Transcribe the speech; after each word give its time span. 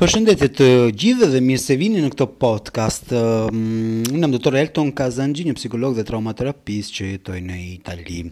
Përshëndetje 0.00 0.46
të 0.56 0.66
gjithëve 1.00 1.26
dhe 1.28 1.40
mirë 1.44 1.60
se 1.60 1.74
vini 1.76 2.00
në 2.00 2.08
këtë 2.14 2.26
podcast. 2.40 3.10
Unë 3.20 4.22
jam 4.22 4.32
doktor 4.32 4.56
Elton 4.56 4.94
Kazanxhi, 4.96 5.44
një 5.44 5.56
psikolog 5.58 5.98
dhe 5.98 6.06
traumaterapist 6.08 6.94
që 6.96 7.08
jetoj 7.10 7.36
në 7.50 7.58
Itali. 7.74 8.22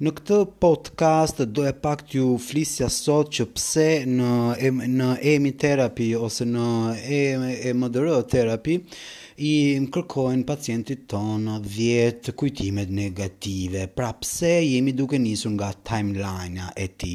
Në 0.00 0.14
këtë 0.16 0.38
podcast 0.64 1.42
do 1.50 1.66
e 1.68 1.74
pak 1.84 2.06
t'ju 2.08 2.38
flisja 2.46 2.88
sot 2.96 3.36
që 3.36 3.50
pse 3.52 3.86
në 4.08 4.72
në 4.94 5.10
EMI 5.34 5.52
therapy 5.60 6.08
ose 6.16 6.48
në 6.54 6.72
EMDR 7.20 8.08
therapy, 8.32 8.80
i 9.40 9.80
kërkojnë 9.94 10.44
pacientit 10.48 11.06
tonë 11.08 11.54
10 11.66 12.32
kujtimet 12.36 12.90
negative. 12.92 13.86
Pra 13.96 14.10
pse 14.20 14.50
jemi 14.66 14.92
duke 14.96 15.16
nisur 15.20 15.54
nga 15.54 15.70
timeline-a 15.90 16.66
e 16.76 16.88
ti? 17.00 17.12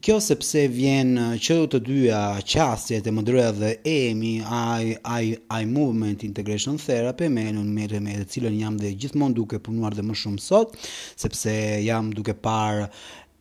Kjo 0.00 0.16
sepse 0.24 0.62
vjen 0.72 1.12
që 1.42 1.58
të 1.74 1.80
dyja 1.90 2.22
qasjet 2.52 3.06
e 3.10 3.14
mëdre 3.18 3.44
dhe 3.60 3.72
emi, 3.94 4.32
I, 4.48 4.96
I, 5.20 5.34
I 5.36 5.60
Movement 5.74 6.24
Integration 6.30 6.80
Therapy, 6.84 7.28
me 7.28 7.44
në 7.50 7.60
në 7.60 7.76
mërë 7.78 8.02
me 8.08 8.16
të 8.22 8.28
cilën 8.36 8.56
jam 8.62 8.80
dhe 8.80 8.94
gjithmonë 8.96 9.38
duke 9.42 9.60
punuar 9.68 9.96
dhe 9.98 10.06
më 10.08 10.16
shumë 10.22 10.44
sot, 10.46 10.76
sepse 11.20 11.58
jam 11.84 12.08
duke 12.16 12.36
parë 12.46 12.88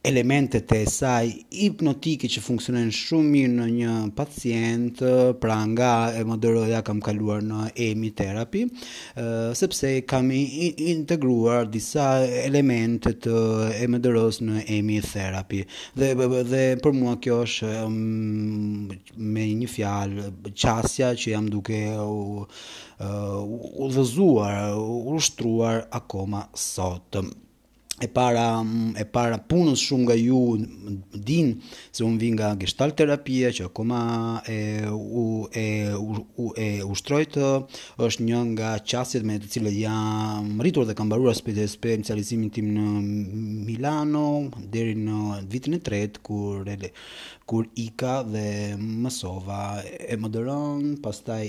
elementet 0.01 0.71
e 0.71 0.85
saj 0.87 1.27
hipnotike 1.51 2.29
që 2.31 2.39
funksionojnë 2.43 2.93
shumë 2.95 3.31
mirë 3.33 3.51
në 3.55 3.65
një 3.77 3.95
pacient, 4.15 5.01
pra 5.43 5.57
nga 5.67 5.89
e 6.15 6.23
moderoja 6.27 6.79
kam 6.87 7.01
kaluar 7.03 7.41
në 7.43 7.65
EMI 7.87 8.11
terapi, 8.15 8.61
sepse 9.59 9.91
kam 10.07 10.31
integruar 10.31 11.67
disa 11.73 12.21
elementet 12.45 13.25
të 13.27 13.41
EMDR-s 13.83 14.39
në 14.47 14.63
EMI 14.77 15.01
terapi. 15.09 15.65
Dhe 15.99 16.13
dhe 16.47 16.63
për 16.79 16.95
mua 16.95 17.17
kjo 17.19 17.41
është 17.43 17.73
me 17.89 19.49
një 19.59 19.71
fjalë 19.73 20.29
qasja 20.55 21.11
që 21.19 21.35
jam 21.35 21.51
duke 21.51 21.79
u 21.99 22.45
u 23.79 24.95
ushtruar 25.17 25.83
akoma 25.99 26.45
sot 26.55 27.19
e 28.01 28.07
para 28.15 28.43
e 28.95 29.03
para 29.15 29.37
punës 29.51 29.81
shumë 29.87 30.03
nga 30.05 30.15
ju 30.17 30.39
din 31.29 31.47
se 31.95 32.01
un 32.07 32.15
vi 32.21 32.29
nga 32.31 32.53
gestalt 32.61 32.95
terapia 32.99 33.51
që 33.55 33.63
akoma 33.67 33.99
e 34.47 34.59
u 34.91 35.25
e 35.51 35.65
u, 35.95 36.21
u 36.43 36.45
e 36.65 36.67
është 36.83 38.25
një 38.27 38.39
nga 38.51 38.69
qasjet 38.89 39.23
me 39.27 39.35
të 39.43 39.47
cilat 39.53 39.75
jam 39.83 40.61
rritur 40.63 40.87
dhe 40.87 40.95
kam 40.97 41.09
mbaruar 41.11 41.35
specializimin 41.35 42.49
tim 42.55 42.67
në 42.77 42.85
Milano 43.67 44.25
deri 44.73 44.95
në 45.03 45.17
vitin 45.51 45.75
e 45.77 45.81
tret 45.87 46.21
kur 46.25 46.63
kur 47.49 47.63
ika 47.85 48.13
dhe 48.31 48.47
mësova 49.03 49.63
e 50.13 50.15
më 50.21 50.29
pastaj 51.03 51.45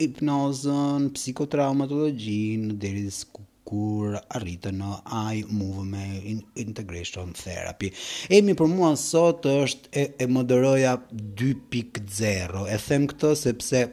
hipnozën 0.00 1.10
psikotraumatologjin 1.16 2.76
deri 2.82 3.02
diku 3.08 3.42
kur 3.68 4.14
arritë 4.36 4.70
në 4.76 4.88
eye 5.12 5.48
movement 5.48 6.58
integration 6.60 7.32
therapy. 7.36 7.90
Emi 8.30 8.54
për 8.58 8.70
mua 8.70 8.92
sot 9.00 9.46
është 9.48 9.90
e, 10.02 10.06
e 10.24 10.28
më 10.30 10.44
dëroja 10.50 10.96
2.0, 11.10 12.66
e 12.74 12.80
them 12.88 13.08
këtë 13.10 13.32
sepse 13.40 13.84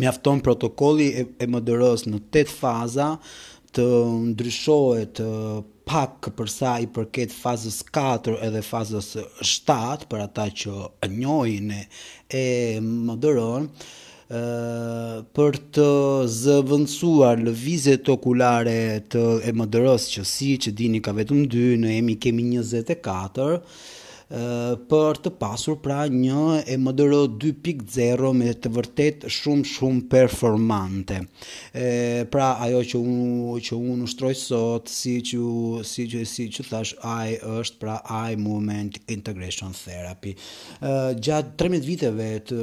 mjafton 0.00 0.42
protokolli 0.44 1.12
e, 1.22 1.26
e 1.38 1.48
më 1.50 1.60
në 1.60 2.20
8 2.20 2.52
faza 2.56 3.12
të 3.76 3.88
ndryshohet 4.34 5.22
përgjës 5.22 5.72
pak 5.86 6.26
përsa 6.34 6.72
i 6.82 6.88
përket 6.90 7.30
fazës 7.30 7.76
4 7.94 8.32
edhe 8.42 8.58
fazës 8.66 9.12
7, 9.46 10.08
për 10.10 10.22
ata 10.24 10.48
që 10.50 10.72
njojnë 11.12 11.78
e 12.34 12.42
më 12.82 13.14
dëronë, 13.22 13.68
për 14.26 15.58
të 15.76 15.84
zëvëndsuar 16.36 17.38
lëvizet 17.46 18.08
okulare 18.14 18.78
të 19.12 19.22
e 19.46 19.52
më 19.60 19.66
dërës 19.76 20.08
që 20.14 20.24
si 20.30 20.50
që 20.66 20.70
dini 20.80 21.00
ka 21.06 21.14
vetëm 21.20 21.44
2, 21.54 21.68
në 21.84 21.94
emi 22.00 22.16
kemi 22.26 22.42
24, 22.58 23.58
për 24.26 25.18
të 25.22 25.30
pasur 25.38 25.76
pra 25.82 26.06
një 26.10 26.62
e 26.66 26.74
modero 26.82 27.24
2.0 27.30 28.32
me 28.34 28.50
të 28.58 28.72
vërtet 28.74 29.26
shumë 29.30 29.64
shumë 29.72 30.02
performante. 30.10 31.20
E, 31.72 32.24
pra 32.30 32.48
ajo 32.66 32.80
që 32.90 32.98
unë 32.98 33.60
që 33.68 33.76
unë 33.78 34.08
ushtroj 34.08 34.32
sot 34.40 34.90
si 34.90 35.16
që 35.30 35.42
si 35.86 36.08
që 36.10 36.24
si 36.26 36.48
që 36.56 36.66
thash 36.70 36.96
ai 37.06 37.38
është 37.38 37.78
pra 37.84 38.00
ai 38.02 38.34
moment 38.40 38.98
integration 39.06 39.72
therapy. 39.78 40.34
E, 40.34 40.94
gjatë 41.22 41.54
13 41.62 41.86
viteve 41.86 42.30
të 42.46 42.62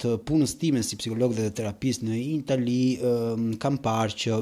të 0.00 0.14
punës 0.28 0.54
time 0.60 0.82
si 0.84 1.00
psikolog 1.00 1.32
dhe 1.38 1.48
terapist 1.60 2.04
në 2.04 2.18
Itali 2.20 2.82
e, 3.00 3.16
kam 3.60 3.80
parë 3.84 4.16
që 4.20 4.40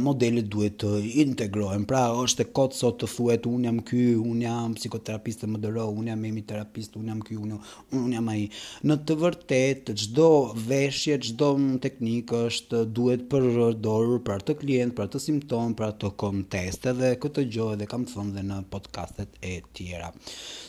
modelet 0.00 0.44
duhet 0.48 0.76
të 0.78 0.88
integrohen. 1.18 1.82
Pra, 1.88 2.04
është 2.22 2.44
e 2.44 2.50
kotë 2.54 2.76
sot 2.78 3.00
të 3.02 3.06
thuet, 3.10 3.46
unë 3.48 3.64
jam 3.66 3.78
ky, 3.84 4.02
unë 4.14 4.42
jam 4.44 4.74
psikoterapistë 4.78 5.48
më 5.50 5.58
dëro, 5.64 5.88
unë 5.98 6.12
jam 6.12 6.22
emi 6.24 6.42
terapistë, 6.46 6.98
unë 7.00 7.08
jam 7.10 7.22
ky, 7.26 7.34
unë, 7.42 7.58
unë 7.98 8.14
jam 8.14 8.28
aji. 8.30 8.46
Në 8.86 8.96
të 9.08 9.16
vërtet, 9.18 9.90
gjdo 9.98 10.28
veshje, 10.68 11.16
gjdo 11.26 11.50
teknikë 11.82 12.42
është 12.52 12.84
duhet 12.96 13.26
përdorë 13.32 14.20
për 14.28 14.46
të 14.46 14.56
klient, 14.60 14.96
për 14.98 15.10
të 15.16 15.22
simptom, 15.26 15.74
për 15.78 15.96
të 16.04 16.12
konteste 16.22 16.92
edhe 16.94 17.12
këtë 17.22 17.46
gjohë 17.56 17.80
dhe 17.82 17.90
kam 17.90 18.06
thënë 18.12 18.36
dhe 18.38 18.46
në 18.52 18.60
podcastet 18.70 19.42
e 19.44 19.56
tjera. 19.74 20.12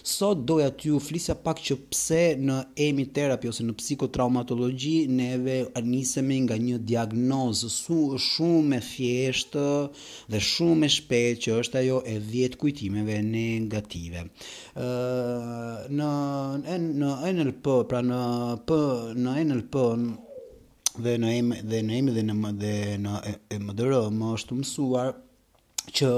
Sot 0.10 0.42
doja 0.50 0.72
u 0.90 0.98
flisja 1.04 1.36
pak 1.38 1.60
që 1.62 1.76
pse 1.92 2.22
në 2.42 2.58
emi 2.90 3.06
terapi 3.14 3.52
ose 3.52 3.62
në 3.68 3.76
psikotraumatologi 3.78 5.04
neve 5.14 5.60
nisemi 5.86 6.40
nga 6.48 6.58
një 6.58 6.82
diagnozë 6.88 7.70
su, 7.70 8.00
shumë 8.32 8.79
thjesht 8.84 9.56
dhe 10.32 10.40
shumë 10.52 10.86
e 10.88 10.90
shpejt 10.96 11.44
që 11.46 11.58
është 11.64 11.80
ajo 11.84 11.98
e 12.08 12.16
dhjetë 12.32 12.60
kujtimeve 12.62 13.18
negative. 13.30 14.24
Në 16.00 16.10
në 16.66 16.80
në 16.88 17.14
në 17.24 17.32
NLP, 17.36 17.74
pra 17.92 18.02
në 18.10 18.22
P, 18.70 18.80
në 19.26 19.38
NLP 19.48 19.84
dhe 21.06 21.16
në 21.22 21.34
M 21.44 21.54
dhe 21.72 21.84
në 21.90 22.00
M 22.04 22.12
dhe 22.16 22.26
në 22.28 22.52
dhe 22.64 22.74
në 23.10 23.16
MDR 23.60 23.96
më 24.22 24.34
është 24.40 24.58
mësuar 24.62 25.14
që 25.92 26.10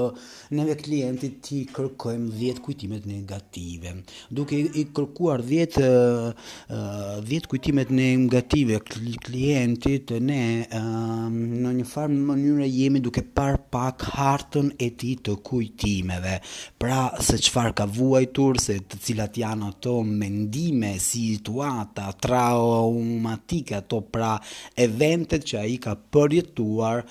neve 0.52 0.74
klientit 0.76 1.38
ti 1.46 1.62
kërkojmë 1.72 2.30
10 2.36 2.60
kujtimet 2.64 3.06
negative. 3.08 3.94
Duke 4.28 4.56
i 4.60 4.84
kërkuar 4.94 5.40
10 5.46 5.78
10 5.80 7.46
kujtimet 7.50 7.92
negative 7.96 8.80
klientit 9.24 10.12
ne 10.22 10.42
në 10.68 11.72
një 11.78 11.86
farë 11.88 12.18
mënyrë 12.32 12.68
jemi 12.68 13.00
duke 13.04 13.24
par 13.36 13.58
pak 13.72 14.04
hartën 14.16 14.72
e 14.76 14.90
tij 15.00 15.14
të 15.24 15.36
kujtimeve. 15.46 16.36
Pra 16.82 17.00
se 17.24 17.38
çfarë 17.40 17.74
ka 17.80 17.86
vuajtur, 17.88 18.60
se 18.60 18.76
të 18.84 19.00
cilat 19.06 19.36
janë 19.40 19.70
ato 19.72 19.96
mendime, 20.04 20.96
situata, 21.00 22.10
traumatike 22.22 23.76
ato 23.80 24.02
pra 24.04 24.34
eventet 24.76 25.46
që 25.48 25.60
ai 25.64 25.78
ka 25.82 25.96
përjetuar 26.12 27.04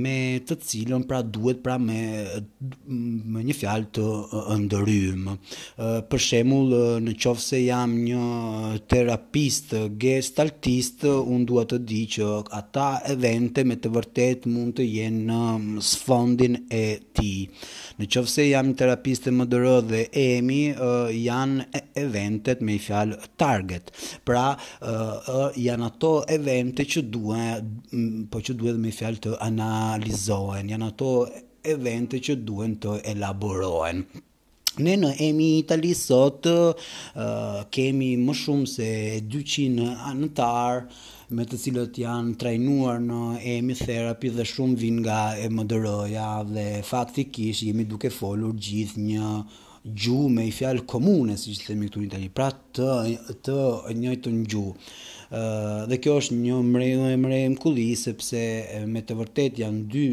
me 0.00 0.16
të 0.46 0.60
cilën 0.68 1.06
pra 1.08 1.22
duhet 1.30 1.62
pra 1.64 1.78
me, 1.78 2.00
me 2.90 3.42
një 3.46 3.56
fjalë 3.56 3.88
të 3.96 4.06
ndërym. 4.64 5.26
Për 6.10 6.22
shembull, 6.26 6.74
në 7.06 7.14
qovë 7.22 7.44
se 7.44 7.60
jam 7.62 7.94
një 8.00 8.24
terapist 8.90 9.74
gestaltist, 10.02 11.06
unë 11.10 11.46
duhet 11.48 11.72
të 11.74 11.80
di 11.90 12.02
që 12.16 12.28
ata 12.58 12.88
evente 13.14 13.64
me 13.68 13.78
të 13.82 13.92
vërtet 13.94 14.48
mund 14.50 14.76
të 14.80 14.86
jenë 14.88 15.22
në 15.30 15.84
sfondin 15.90 16.60
e 16.66 16.84
ti. 17.16 17.32
Në 18.00 18.08
qovë 18.12 18.32
se 18.34 18.48
jam 18.48 18.72
terapist 18.80 19.28
e 19.30 19.34
më 19.36 19.48
dërë 19.54 19.76
dhe 19.92 20.02
emi, 20.24 20.60
janë 21.20 21.68
eventet 22.04 22.64
me 22.66 22.76
i 22.78 22.82
fjalë 22.82 23.20
target. 23.40 23.92
Pra, 24.26 24.48
janë 25.60 25.90
ato 25.90 26.12
evente 26.32 26.86
që 26.90 27.04
duhet, 27.12 27.70
po 28.30 28.40
që 28.44 28.54
duhet 28.58 28.78
me 28.80 28.90
i 28.90 28.94
fjalë 28.96 29.20
të 29.24 29.34
analizohen, 29.44 30.68
janë 30.72 30.86
ato 30.90 31.10
uh, 31.19 31.19
evente 31.62 32.20
që 32.24 32.36
duhen 32.44 32.76
të 32.80 32.98
elaborohen. 33.12 34.02
Ne 34.80 34.94
në 34.96 35.08
EMI 35.26 35.46
Itali 35.60 35.90
sot 35.98 36.46
uh, 36.46 36.74
kemi 37.74 38.12
më 38.22 38.34
shumë 38.40 38.68
se 38.70 38.90
200 39.26 39.88
anëtarë 40.12 41.00
me 41.36 41.46
të 41.46 41.58
cilët 41.64 41.98
janë 42.04 42.36
trajnuar 42.38 43.02
në 43.02 43.20
EMI 43.56 43.76
Therapy 43.80 44.30
dhe 44.36 44.46
shumë 44.46 44.78
vin 44.80 45.00
nga 45.02 45.18
e 45.42 45.48
mëdëroja 45.52 46.28
dhe 46.52 46.68
faktikisht 46.86 47.66
jemi 47.66 47.84
duke 47.90 48.12
folur 48.14 48.54
gjithë 48.54 49.04
një 49.08 49.32
gjuhë 50.04 50.28
me 50.30 50.46
i 50.46 50.52
fjalë 50.52 50.84
komune, 50.86 51.36
si 51.40 51.54
që 51.56 51.70
themi 51.72 51.88
këtu 51.88 52.02
një 52.04 52.10
tani, 52.12 52.28
pra 52.34 52.50
të, 52.52 52.88
të 53.46 53.58
njëjtë 53.96 54.32
një 54.38 54.46
gjuhë. 54.54 54.88
Uh, 55.30 55.88
dhe 55.88 55.98
kjo 56.02 56.16
është 56.22 56.36
një 56.42 56.58
mrejnë 56.74 57.12
e 57.14 57.18
mrejnë 57.26 57.60
kulli, 57.62 57.90
sepse 57.98 58.42
me 58.92 59.02
të 59.06 59.18
vërtet 59.18 59.62
janë 59.64 59.84
dy 59.94 60.04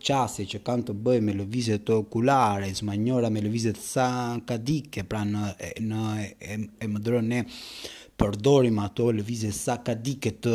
qasje 0.00 0.46
që 0.52 0.60
kanë 0.66 0.86
të 0.88 0.94
bëjë 1.06 1.24
me 1.24 1.34
lëvizje 1.40 1.78
të 1.86 1.96
okulare, 2.04 2.70
zma 2.78 2.94
njëra 2.98 3.30
me 3.30 3.42
lëvizje 3.44 3.74
të 3.76 3.82
sankadike, 3.86 5.04
pra 5.10 5.24
në, 5.28 5.50
në 5.82 6.04
e, 6.26 6.86
më 6.88 7.04
dërën 7.06 7.34
e, 7.38 7.44
përdorim 8.20 8.76
ato 8.78 9.08
lëvizje 9.16 9.50
sakadike 9.54 10.30
të 10.44 10.52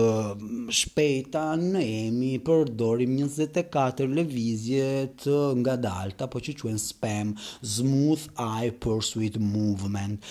shpejta 0.79 1.43
në 1.59 1.81
emi, 2.05 2.29
përdorim 2.47 3.17
24 3.19 4.07
lëvizje 4.19 4.85
të 5.25 5.39
nga 5.59 5.73
dalta, 5.83 6.27
po 6.31 6.39
që 6.45 6.55
quen 6.61 6.79
spam, 6.79 7.33
smooth 7.75 8.27
eye 8.45 8.71
pursuit 8.85 9.37
movement. 9.43 10.29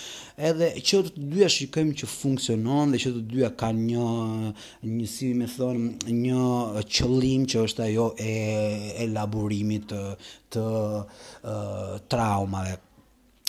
Edhe 0.49 0.71
që 0.81 1.03
të 1.09 1.29
dyja 1.35 1.51
shikojmë 1.57 1.95
që 2.01 2.09
funksionon 2.15 2.95
dhe 2.95 3.03
që 3.05 3.13
të 3.17 3.23
dyja 3.35 3.53
ka 3.61 3.69
një, 3.77 4.09
një 4.95 5.11
si 5.13 5.31
me 5.37 5.49
thonë, 5.53 6.13
një 6.25 6.49
qëllim 6.97 7.45
që 7.51 7.65
është 7.69 7.87
ajo 7.91 8.09
e 8.25 8.35
elaborimit 9.05 9.85
të, 9.93 10.03
të 10.57 10.65
uh, 10.73 11.97
traumave 12.09 12.79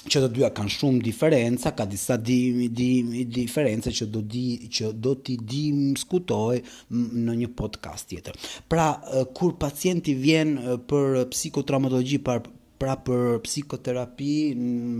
që 0.08 0.20
të 0.24 0.28
dyja 0.34 0.48
kanë 0.56 0.72
shumë 0.76 1.02
diferenca, 1.04 1.72
ka 1.76 1.84
disa 1.88 2.16
dimi, 2.16 2.68
dimi, 2.72 3.26
diferenca 3.28 3.92
që 3.92 4.06
do, 4.14 4.22
di, 4.24 4.46
që 4.72 4.92
do 4.96 5.12
t'i 5.20 5.36
di 5.40 5.64
skutoj 6.00 6.60
në 7.26 7.36
një 7.42 7.50
podcast 7.58 8.08
tjetër. 8.12 8.38
Pra, 8.70 8.88
kur 9.36 9.56
pacienti 9.60 10.16
vjen 10.16 10.56
për 10.90 11.20
psikotraumatologi, 11.34 12.20
për, 12.30 12.48
pra 12.80 12.94
për 13.04 13.38
psikoterapi 13.44 14.34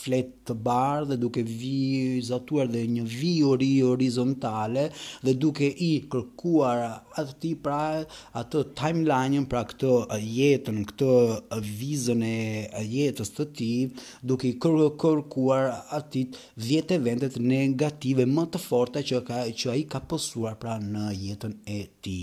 flet 0.00 0.32
të 0.50 0.56
barë 0.66 1.06
dhe 1.10 1.16
duke 1.22 1.42
vizatuar 1.46 2.68
dhe 2.70 2.82
një 2.94 3.04
viori 3.10 3.70
horizontale 3.84 4.88
dhe 5.24 5.34
duke 5.44 5.68
i 5.70 5.90
kërkuar 6.12 6.82
atë 7.20 7.34
ti 7.42 7.52
pra 7.64 7.80
atë 8.40 8.64
timeline 8.78 9.44
në 9.44 9.48
pra 9.52 9.62
këtë 9.68 9.92
jetën, 10.20 10.80
këtë 10.90 11.60
vizën 11.80 12.24
e 12.28 12.86
jetës 12.86 13.32
të 13.36 13.46
ti 13.58 13.70
duke 14.32 14.50
i 14.50 14.54
kërkuar 14.62 15.68
atit 15.98 16.08
ti 16.10 16.24
vjetë 16.66 16.96
e 16.96 17.00
vendet 17.04 17.34
negative 17.38 18.24
më 18.26 18.46
të 18.54 18.60
forta 18.64 19.02
që, 19.06 19.20
ka, 19.28 19.36
që 19.54 19.66
a 19.70 19.74
i 19.80 19.84
ka 19.92 20.00
pësuar 20.10 20.56
pra 20.60 20.72
në 20.82 21.10
jetën 21.18 21.52
e 21.70 21.76
ti. 22.02 22.16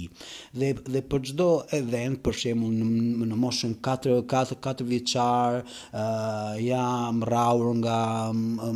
Dhe, 0.57 0.73
dhe 0.89 1.01
për 1.11 1.21
gjdo 1.29 1.47
e 1.71 1.79
vend 1.87 2.19
për 2.25 2.35
shemë 2.41 2.71
në, 2.73 2.87
në 3.31 3.37
moshën 3.39 3.77
4, 3.87 4.17
4, 4.33 4.57
4 4.67 4.87
vjeqar 4.89 5.59
uh, 5.61 6.51
jam 6.61 7.23
rraur 7.29 7.71
nga 7.79 7.99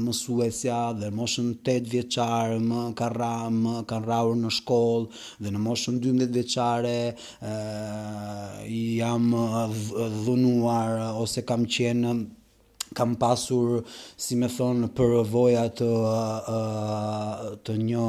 mësuesja 0.02 0.80
dhe 1.00 1.10
moshën 1.16 1.52
8 1.64 1.90
vjeçare 1.92 2.60
më 2.62 2.82
ka 3.02 3.10
kanë 3.18 4.04
rrahur 4.06 4.36
në 4.42 4.52
shkollë 4.58 5.10
dhe 5.46 5.50
në 5.56 5.60
moshën 5.66 6.00
12 6.06 6.30
vjeçare 6.38 6.96
ë 7.42 8.68
jam 8.70 9.32
dhunuar 10.24 11.14
ose 11.26 11.42
kam 11.52 11.66
qenë 11.76 12.16
kam 12.94 13.16
pasur 13.16 13.84
si 14.24 14.36
më 14.40 14.48
thon 14.56 14.80
përvoja 14.98 15.62
të 15.80 15.88
uh, 15.88 17.60
të 17.66 17.76
një 17.88 18.02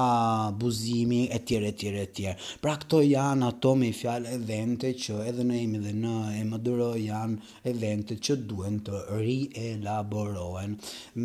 abuzimi 0.00 1.20
etj 1.36 1.56
etj 1.70 1.92
etj. 2.02 2.26
Pra 2.60 2.74
këto 2.82 3.00
janë 3.06 3.48
ato 3.48 3.72
me 3.82 3.88
fjalë 4.00 4.34
evente 4.36 4.90
që 5.04 5.16
edhe 5.30 5.46
në 5.48 5.58
emi 5.62 5.80
dhe 5.86 5.94
në 6.02 6.12
EMDR 6.42 6.82
janë 7.06 7.50
evente 7.72 8.18
që 8.28 8.36
duhen 8.50 8.78
të 8.86 9.00
rielaborohen 9.22 10.76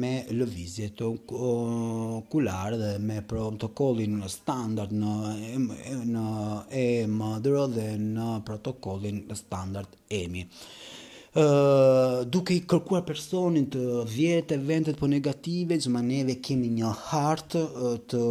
me 0.01 0.13
lëvizje 0.39 0.89
të 1.01 1.09
okular 1.51 2.77
dhe 2.83 2.93
me 3.09 3.19
protokollin 3.33 4.21
standard 4.39 4.95
në 5.03 5.17
në 6.15 6.27
EMDR 6.85 7.61
dhe 7.79 7.89
në 8.13 8.31
protokollin 8.47 9.25
standard 9.41 9.99
EMI 10.21 10.45
ë 11.37 11.45
uh, 11.45 12.21
duke 12.33 12.55
i 12.55 12.63
kërkuar 12.65 13.03
personin 13.05 13.67
të 13.69 13.81
vjetë 14.09 14.55
eventet 14.57 14.95
po 14.97 15.05
negative, 15.09 15.75
që 15.83 15.91
neve 16.01 16.33
kemi 16.43 16.71
një 16.79 16.93
hartë 17.09 17.61
uh, 17.61 17.93
të 18.09 18.21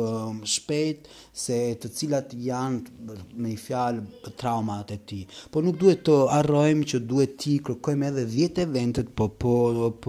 shpejt 0.54 1.06
se 1.36 1.58
të 1.78 1.90
cilat 1.92 2.32
janë 2.32 3.36
me 3.36 3.52
një 3.52 3.60
fjalë 3.62 4.32
traumat 4.40 4.90
e 4.90 4.98
tij. 5.06 5.22
Po 5.52 5.62
nuk 5.62 5.78
duhet 5.78 6.02
të 6.08 6.16
harrojmë 6.32 6.88
që 6.94 7.00
duhet 7.10 7.36
ti 7.44 7.54
kërkojmë 7.68 8.08
edhe 8.08 8.24
10 8.32 8.60
eventet 8.64 9.12
po 9.20 9.28
po 9.44 9.54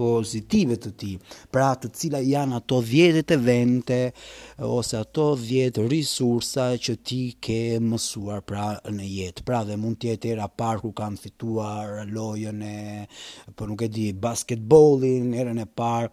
pozitive 0.00 0.80
të 0.82 0.92
tij. 1.04 1.14
Pra 1.54 1.68
të 1.78 1.92
cilat 2.00 2.26
janë 2.26 2.58
ato 2.58 2.80
10 2.82 3.22
evente 3.38 4.00
ose 4.66 4.98
ato 5.04 5.28
10 5.38 5.84
risursa 5.92 6.72
që 6.74 6.98
ti 7.06 7.22
ke 7.38 7.60
mësuar 7.78 8.42
pra 8.48 8.72
në 8.90 9.12
jetë. 9.14 9.46
Pra 9.52 9.62
dhe 9.68 9.78
mund 9.78 10.00
të 10.02 10.12
jetë 10.16 10.34
era 10.34 10.50
parku 10.50 10.86
ku 10.88 10.94
kam 11.02 11.18
fituar 11.20 12.02
lojën 12.08 12.62
e 12.62 12.76
po 13.54 13.66
nuk 13.68 13.82
e 13.84 13.88
di, 13.92 14.08
basketbollin 14.26 15.32
herën 15.36 15.62
e 15.64 15.68
parë, 15.78 16.12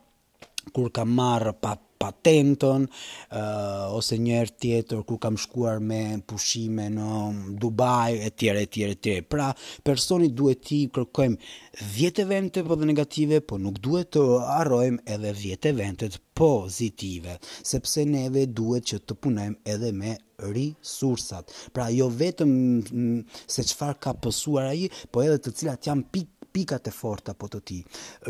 kur 0.74 0.90
kam 0.90 1.12
marr 1.14 1.52
pa 1.62 1.76
patentën, 2.02 2.84
uh, 2.88 3.92
ose 3.96 4.18
herë 4.20 4.56
tjetër, 4.62 5.04
kur 5.08 5.20
kam 5.22 5.38
shkuar 5.40 5.78
me 5.80 6.00
pushime 6.28 6.90
në 6.92 7.12
Dubai, 7.62 8.18
e 8.28 8.34
tjere, 8.36 8.66
e 8.66 8.68
tjere, 8.68 8.98
e 8.98 9.00
tjere. 9.00 9.22
Pra, 9.30 9.48
personit 9.86 10.34
duhet 10.36 10.64
ti 10.68 10.82
kërkojmë 10.92 11.86
vjetë 11.96 12.26
evente 12.26 12.66
po 12.68 12.76
dhe 12.76 12.90
negative, 12.90 13.40
po 13.48 13.62
nuk 13.62 13.80
duhet 13.86 14.12
të 14.18 14.26
arrojmë 14.58 15.06
edhe 15.16 15.34
vjetë 15.40 15.72
eventet 15.72 16.20
pozitive, 16.36 17.38
sepse 17.64 18.04
neve 18.10 18.48
duhet 18.52 18.90
që 18.92 19.02
të 19.06 19.20
punojmë 19.24 19.60
edhe 19.78 19.94
me 19.96 20.18
resursat. 20.50 21.54
Pra, 21.72 21.88
jo 21.96 22.10
vetëm 22.12 22.56
mm, 22.84 23.42
se 23.48 23.64
qëfar 23.70 24.02
ka 24.04 24.18
pësuar 24.20 24.74
aji, 24.74 24.92
po 25.10 25.24
edhe 25.24 25.40
të 25.46 25.56
cilat 25.62 25.94
janë 25.94 26.10
pikë 26.12 26.34
pikat 26.56 26.88
e 26.88 26.92
forta 26.96 27.34
po 27.36 27.50
të 27.52 27.60
ti. 27.68 27.80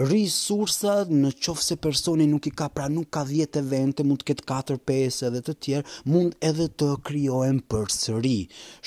Resursa 0.09 0.95
në 1.09 1.29
qofë 1.45 1.65
se 1.67 1.75
personi 1.81 2.25
nuk 2.31 2.49
i 2.49 2.53
ka 2.59 2.71
pra 2.73 2.87
nuk 2.95 3.11
ka 3.13 3.21
10 3.29 3.61
vente, 3.73 4.05
mund 4.07 4.23
të 4.23 4.29
ketë 4.31 4.47
4, 4.49 4.79
5 4.89 5.29
edhe 5.29 5.43
të 5.45 5.55
tjerë, 5.63 5.93
mund 6.13 6.39
edhe 6.49 6.65
të 6.81 6.89
kryojnë 7.05 7.63
për 7.71 7.85
sëri. 7.99 8.37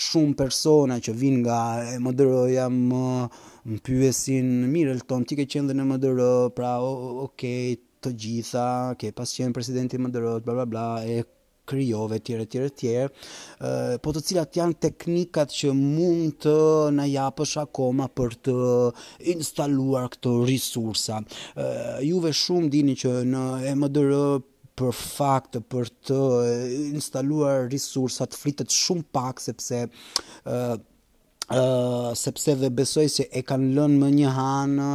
Shumë 0.08 0.38
persona 0.43 0.99
që 1.05 1.14
vinë 1.23 1.43
nga 1.44 1.61
e 1.94 2.02
më 2.02 2.17
dëroja 2.19 2.67
më 2.81 3.05
në 3.69 3.82
pyesin, 3.87 4.52
ti 5.29 5.37
ke 5.38 5.46
qenë 5.52 5.70
dhe 5.70 5.79
në 5.79 5.85
më 5.93 5.96
dërë, 6.06 6.31
pra, 6.56 6.73
okej, 6.82 7.26
okay, 7.29 7.81
të 8.02 8.12
gjitha, 8.23 8.67
ke 8.99 9.11
okay, 9.11 9.14
pas 9.19 9.37
qenë 9.38 9.55
presidenti 9.58 9.99
më 10.02 10.11
dërë, 10.14 10.37
bla 10.46 10.55
bla 10.58 10.67
bla, 10.73 10.87
e 11.06 11.23
krijove 11.68 12.18
etj 12.22 12.37
të 12.56 12.68
tjera, 12.78 13.08
ë 13.08 14.00
po 14.02 14.12
të 14.14 14.22
cilat 14.30 14.56
janë 14.60 14.78
teknikat 14.88 15.52
që 15.54 15.72
mund 15.76 16.38
të 16.44 16.54
na 16.96 17.04
japësh 17.08 17.56
akoma 17.66 18.06
për 18.08 18.37
të 18.48 18.56
instaluar 19.34 20.08
këto 20.14 20.34
resursa 20.48 21.20
ë 21.58 21.68
juve 22.08 22.32
shumë 22.42 22.72
dini 22.75 22.96
që 23.02 23.12
në 23.32 23.44
MDR 23.76 24.14
për 24.78 24.94
fakt 24.94 25.58
për 25.72 25.90
të 26.10 26.18
instaluar 26.94 27.66
të 27.72 28.30
fritet 28.40 28.75
shumë 28.84 29.10
pak 29.14 29.44
sepse 29.44 29.87
ë 29.88 30.62
Uh, 31.48 32.10
sepse 32.12 32.52
dhe 32.60 32.68
besoj 32.76 33.06
se 33.08 33.25
e 33.25 33.40
kanë 33.48 33.70
lënë 33.78 34.00
më 34.02 34.08
një 34.18 34.32
hanë 34.37 34.88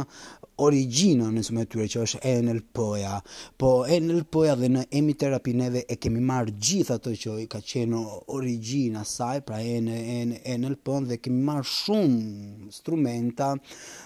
origjina 0.62 1.30
në 1.34 1.42
sumë 1.46 1.64
tyre 1.72 1.86
që 1.90 2.02
është 2.06 2.20
NLP-ja. 2.46 3.16
Po 3.58 3.70
NLP-ja 3.90 4.54
dhe 4.58 4.68
në 4.74 4.84
emiterapi 5.00 5.54
neve 5.58 5.82
e 5.90 5.96
kemi 5.98 6.20
marr 6.24 6.52
gjithë 6.52 6.94
ato 6.98 7.14
që 7.18 7.36
i 7.44 7.48
ka 7.50 7.60
qenë 7.64 8.02
origjina 8.36 9.02
saj, 9.08 9.40
pra 9.48 9.60
en 9.64 9.88
en 9.94 10.34
nlp 10.60 10.88
dhe 11.08 11.16
kemi 11.22 11.40
marr 11.46 11.64
shumë 11.66 12.20
instrumenta 12.68 13.54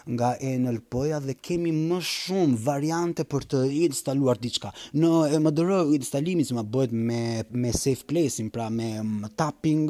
nga 0.08 0.32
NLP-ja 0.40 1.20
dhe 1.24 1.34
kemi 1.36 1.72
më 1.76 1.98
shumë 2.10 2.56
variante 2.64 3.26
për 3.28 3.46
të 3.52 3.62
instaluar 3.88 4.40
diçka. 4.40 4.72
Në 4.96 5.12
MDR 5.42 5.92
instalimi 5.98 6.46
që 6.48 6.58
më 6.58 6.64
bëhet 6.74 6.94
me 6.96 7.22
me 7.62 7.72
safe 7.76 8.04
placing, 8.08 8.50
pra 8.52 8.68
me 8.72 9.28
tapping, 9.36 9.84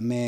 me 0.00 0.22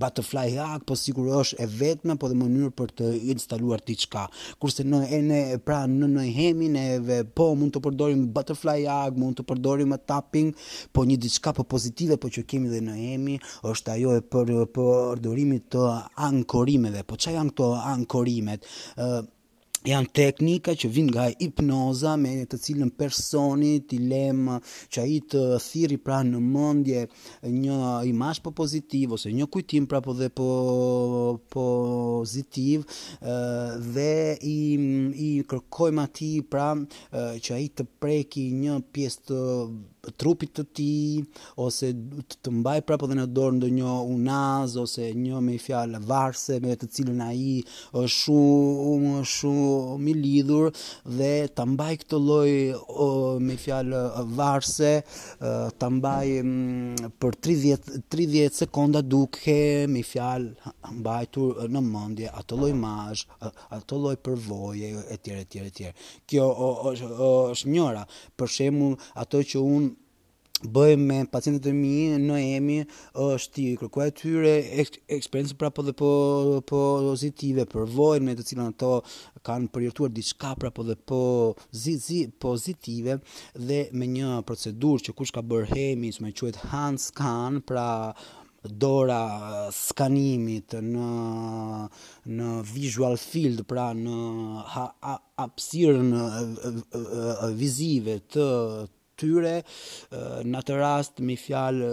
butterfly 0.00 0.50
hack, 0.54 0.84
po 0.86 0.94
sigurisht 0.96 1.38
është 1.54 1.60
e 1.62 1.68
vetme 1.80 2.16
po 2.20 2.28
dhe 2.30 2.36
mënyrë 2.38 2.72
për 2.78 2.94
të 3.00 3.10
instaluar 3.34 3.80
diçka 3.86 4.28
kurse 4.60 4.84
në 4.84 4.98
e 5.08 5.18
në 5.24 5.38
pra 5.64 5.80
në 5.88 6.10
në 6.14 6.24
hemin 6.36 6.76
e 6.76 7.24
po 7.38 7.48
mund 7.56 7.72
të 7.74 7.82
përdorim 7.86 8.26
butterfly 8.36 8.76
hug, 8.84 9.18
mund 9.20 9.40
të 9.40 9.46
përdorim 9.48 9.96
tapping, 10.08 10.52
po 10.94 11.06
një 11.08 11.16
diçka 11.24 11.54
po 11.56 11.64
pozitive 11.72 12.20
po 12.20 12.30
që 12.32 12.44
kemi 12.52 12.70
dhe 12.74 12.82
në 12.84 12.98
hemi 13.00 13.38
është 13.72 13.94
ajo 13.96 14.16
e 14.20 14.24
për 14.34 14.54
përdorimit 14.76 15.70
të 15.74 15.88
ankorimeve. 16.28 17.04
Po 17.08 17.16
çfarë 17.16 17.38
janë 17.40 17.56
këto 17.56 17.72
ankorimet? 17.96 18.68
ë 19.00 19.08
janë 19.88 20.10
teknika 20.14 20.74
që 20.76 20.88
vinë 20.92 21.08
nga 21.14 21.26
hipnoza 21.40 22.12
me 22.20 22.32
të 22.52 22.58
cilën 22.66 22.90
personi 23.00 23.76
t'i 23.88 23.98
që 24.10 25.00
a 25.00 25.04
i 25.08 25.18
të 25.32 25.44
thiri 25.64 25.96
pra 26.04 26.18
në 26.26 26.40
mëndje 26.44 27.04
një 27.54 27.78
imash 28.10 28.42
po 28.44 28.52
pozitiv 28.58 29.14
ose 29.16 29.32
një 29.32 29.46
kujtim 29.52 29.86
pra 29.90 30.00
po 30.04 30.12
dhe 30.18 30.28
po, 30.34 30.48
po 31.48 31.48
pozitiv 31.54 32.84
dhe 33.94 34.10
i, 34.50 34.58
i 35.26 35.30
kërkojmë 35.50 36.04
ati 36.04 36.32
pra 36.50 36.70
që 37.14 37.56
a 37.56 37.60
i 37.64 37.70
të 37.72 37.88
preki 38.00 38.48
një 38.62 38.80
pjesë 38.94 39.24
të 39.32 39.40
trupit 40.16 40.52
të 40.56 40.64
ti, 40.74 40.90
ose 41.60 41.90
të 42.28 42.36
të 42.42 42.52
mbaj 42.60 42.80
prapo 42.88 43.06
dhe 43.10 43.16
në 43.18 43.26
dorë 43.36 43.56
ndë 43.58 43.68
një 43.76 43.94
unaz, 44.14 44.76
ose 44.80 45.10
një 45.14 45.40
me 45.44 45.56
i 45.56 45.60
fjallë 45.60 46.00
varse, 46.08 46.56
me 46.64 46.74
të 46.80 46.88
cilën 46.94 47.20
a 47.24 47.28
i 47.36 47.56
është 47.98 48.16
shumë, 48.16 49.12
shumë 49.34 50.10
i 50.10 50.14
lidhur, 50.16 50.70
dhe 51.18 51.30
të 51.56 51.66
mbaj 51.74 51.90
këtë 52.04 52.20
loj 52.24 52.52
o, 52.88 53.10
me 53.42 53.56
i 53.56 53.60
fjallë 53.64 54.02
varse, 54.40 54.92
të 55.80 55.90
mbaj 55.98 56.24
për 57.20 57.38
30, 57.48 57.92
30 58.16 58.58
sekonda 58.62 59.02
duke 59.04 59.60
me 59.90 60.00
i 60.00 60.06
fjallë 60.06 60.72
mbajtur 61.00 61.64
në 61.70 61.84
mëndje, 61.90 62.32
ato 62.40 62.60
loj 62.62 62.72
mash, 62.78 63.26
ato 63.40 64.00
loj 64.08 64.14
përvoje, 64.20 64.94
e 65.10 65.18
tjere, 65.20 65.44
e 65.44 65.50
tjere, 65.52 65.68
e 65.72 65.76
tjere. 65.78 66.10
Kjo 66.30 66.50
është 67.52 67.68
njëra, 67.74 68.06
për 68.36 68.48
ato 69.20 69.40
që 69.50 69.60
unë 69.60 69.88
bëjmë 70.68 71.06
me 71.06 71.18
pacientët 71.32 71.70
e 71.70 71.74
mi 71.74 72.10
në 72.20 72.36
emi 72.58 72.78
është 73.24 73.62
i 73.64 73.68
kërkuar 73.80 74.10
tyre 74.16 74.50
eksperiencë 75.14 75.56
pra 75.60 75.70
po 75.72 75.84
dhe 75.86 75.94
po, 75.96 76.10
po 76.68 76.80
pozitive 77.08 77.64
për 77.70 77.86
vojnë 77.94 78.26
me 78.28 78.34
të 78.36 78.44
cilën 78.52 78.66
ato 78.74 78.98
kanë 79.46 79.70
përjërtuar 79.72 80.12
diçka 80.12 80.52
pra 80.60 80.70
po 80.74 80.84
dhe 80.84 80.98
po 80.98 81.22
zi, 81.70 81.96
zi, 81.96 82.20
pozitive 82.40 83.18
dhe 83.56 83.86
me 83.96 84.10
një 84.10 84.42
procedurë 84.48 85.08
që 85.08 85.16
kush 85.16 85.32
ka 85.36 85.42
bërë 85.44 85.70
hemi 85.72 86.12
që 86.12 86.26
me 86.26 86.34
quet 86.36 86.60
hand 86.72 87.00
scan 87.00 87.62
pra 87.64 87.88
dora 88.60 89.70
skanimit 89.72 90.74
në 90.84 91.10
në 92.36 92.50
visual 92.68 93.16
field 93.16 93.64
pra 93.64 93.88
në 93.96 94.60
hapsirën 95.40 96.12
vizive 97.56 98.18
të 98.34 98.48
tyre, 99.20 99.54
në 100.50 100.58
atë 100.62 100.76
rast 100.80 101.20
me 101.24 101.36
fjalë 101.40 101.90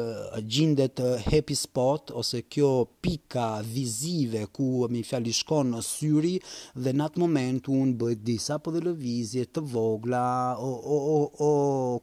gjindet 0.48 1.01
happy 1.27 1.57
spot 1.60 2.12
ose 2.22 2.41
kjo 2.51 2.69
pika 3.03 3.48
vizive 3.67 4.46
ku 4.55 4.86
me 4.93 5.03
fjalë 5.07 5.34
shkon 5.41 5.74
në 5.75 5.81
syri 5.88 6.36
dhe 6.77 6.93
në 6.96 7.07
atë 7.10 7.24
moment 7.24 7.69
un 7.74 7.91
bëj 8.00 8.15
disa 8.27 8.57
po 8.63 8.74
dhe 8.75 8.84
lëvizje 8.88 9.48
të 9.53 9.65
vogla 9.75 10.24
o 10.63 10.67
o 10.72 11.00
o, 11.15 11.17
o 11.48 11.51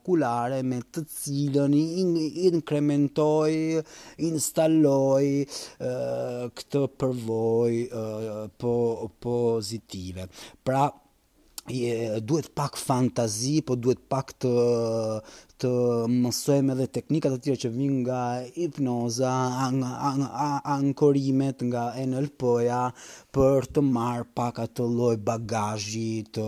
kulare 0.07 0.61
me 0.66 0.81
të 0.93 1.07
cilën 1.19 1.75
i 1.78 1.85
in, 2.02 2.12
inkrementoj, 2.50 3.57
instaloj 4.31 5.25
këtë 6.59 6.85
përvojë 6.99 8.04
po 8.61 8.75
pozitive. 9.25 10.28
Pra 10.64 10.87
duhet 12.21 12.49
pak 12.54 12.76
fantazi, 12.76 13.61
po 13.64 13.75
duhet 13.78 14.02
pak 14.09 14.35
të 14.40 14.52
të 15.62 15.70
mësojmë 16.11 16.75
edhe 16.75 16.87
teknikat 16.96 17.34
të 17.37 17.38
tjera 17.44 17.61
që 17.64 17.70
vinë 17.75 17.99
nga 18.02 18.20
hipnoza, 18.56 19.32
ankorimet 20.76 21.62
nga 21.68 21.84
NLP-ja 22.04 22.80
për 23.34 23.68
të 23.76 23.84
marrë 23.87 24.26
pak 24.38 24.61
atë 24.66 24.88
lloj 24.96 25.14
bagazhi 25.28 26.25
të 26.34 26.46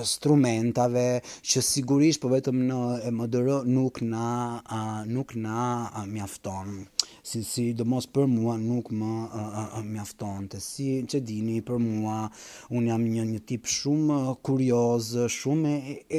instrumentave 0.00 1.08
që 1.46 1.64
sigurisht 1.72 2.22
po 2.24 2.30
vetëm 2.32 2.62
në 2.70 2.80
MDR 3.14 3.50
nuk 3.70 4.02
na 4.02 4.62
nuk 5.10 5.34
na 5.48 5.60
mjafton. 6.06 6.84
Si 7.26 7.40
si 7.42 7.72
do 7.74 7.82
mos 7.90 8.04
për 8.14 8.28
mua 8.30 8.52
nuk 8.58 8.92
më 8.94 9.14
mjafton 9.82 10.44
të 10.52 10.60
si 10.62 10.86
që 11.10 11.20
dini 11.26 11.56
për 11.66 11.80
mua 11.82 12.20
un 12.76 12.86
jam 12.86 13.02
një 13.02 13.24
një 13.32 13.40
tip 13.50 13.66
shumë 13.66 14.18
kurioz, 14.46 15.08
shumë 15.34 15.72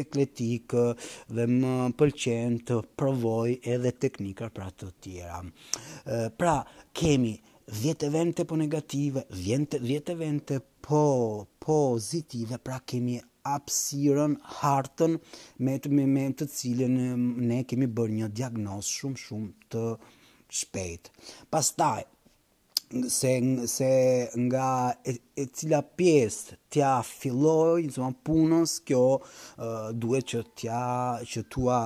ekletik 0.04 0.57
dhe 1.36 1.46
më 1.60 1.74
pëlqen 2.00 2.58
të 2.68 2.78
provoj 3.00 3.54
edhe 3.76 3.92
teknika 4.04 4.50
pra 4.50 4.70
të 4.72 4.90
tjera. 5.04 5.40
Pra, 6.40 6.56
kemi 6.94 7.36
10 7.68 8.06
evente 8.10 8.46
po 8.50 8.56
negative, 8.56 9.26
10 9.34 10.10
evente 10.16 10.60
po 10.88 11.04
pozitive, 11.60 12.56
pra 12.66 12.80
kemi 12.80 13.20
apsiren 13.56 14.38
hartën 14.60 15.18
me 15.64 15.74
të 15.82 15.90
me, 15.96 16.06
me 16.16 16.26
të 16.38 16.46
cilën 16.58 16.96
ne 17.50 17.62
kemi 17.70 17.88
bërë 17.88 18.16
një 18.20 18.30
diagnoz 18.38 18.86
shumë 18.98 19.22
shumë 19.26 19.50
të 19.72 19.84
shpejt. 20.62 21.12
Pastaj, 21.52 22.04
se 23.10 23.68
se 23.68 24.30
nga 24.44 24.70
e, 25.10 25.12
e 25.42 25.44
cila 25.56 25.80
pjesë 26.00 26.48
t'ia 26.72 26.94
filloj, 27.08 27.82
zonë 27.96 28.18
punës, 28.28 28.72
kjo 28.88 29.06
uh, 29.20 29.88
duhet 30.02 30.26
që 30.32 30.40
t'ia 30.60 30.82
që 31.32 31.42
tua 31.54 31.78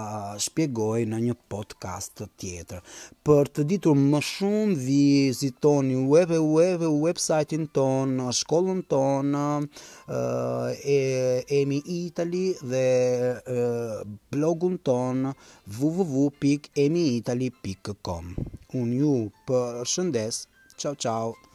shpjegoj 0.45 1.01
në 1.11 1.17
një 1.25 1.35
podcast 1.53 2.15
tjetër. 2.41 2.79
Për 3.25 3.43
të 3.53 3.61
ditur 3.69 3.95
më 3.99 4.19
shumë, 4.29 4.73
vizitoni 4.85 5.97
web 6.13 6.29
e 6.37 6.39
web 6.41 6.79
e 6.87 6.89
website-in 7.05 7.65
ton, 7.77 8.09
shkollën 8.39 8.81
ton, 8.93 9.29
uh, 9.37 9.59
emi 11.61 11.79
dhe 12.13 12.85
uh, 13.37 13.45
blogun 14.33 14.75
ton 14.89 15.17
www.emiitali.com. 15.77 18.25
Unë 18.81 18.93
ju 19.03 19.15
për 19.45 19.73
shëndesë, 19.93 20.41
Ciao 20.81 20.95
ciao! 20.95 21.50